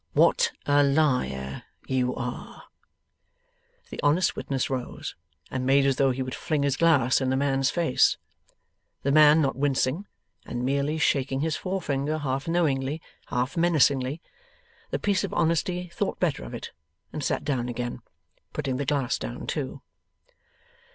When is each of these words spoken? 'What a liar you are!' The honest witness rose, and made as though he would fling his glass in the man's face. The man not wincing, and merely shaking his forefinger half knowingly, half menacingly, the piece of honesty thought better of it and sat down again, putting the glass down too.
'What 0.13 0.51
a 0.65 0.81
liar 0.81 1.61
you 1.85 2.15
are!' 2.15 2.63
The 3.91 3.99
honest 4.01 4.35
witness 4.35 4.67
rose, 4.67 5.13
and 5.51 5.63
made 5.63 5.85
as 5.85 5.97
though 5.97 6.09
he 6.09 6.23
would 6.23 6.33
fling 6.33 6.63
his 6.63 6.75
glass 6.75 7.21
in 7.21 7.29
the 7.29 7.35
man's 7.35 7.69
face. 7.69 8.17
The 9.03 9.11
man 9.11 9.43
not 9.43 9.55
wincing, 9.55 10.07
and 10.43 10.65
merely 10.65 10.97
shaking 10.97 11.41
his 11.41 11.55
forefinger 11.55 12.17
half 12.17 12.47
knowingly, 12.47 12.99
half 13.27 13.55
menacingly, 13.55 14.23
the 14.89 14.97
piece 14.97 15.23
of 15.23 15.35
honesty 15.35 15.89
thought 15.93 16.19
better 16.19 16.43
of 16.43 16.55
it 16.55 16.71
and 17.13 17.23
sat 17.23 17.43
down 17.45 17.69
again, 17.69 18.01
putting 18.53 18.77
the 18.77 18.87
glass 18.87 19.19
down 19.19 19.45
too. 19.45 19.83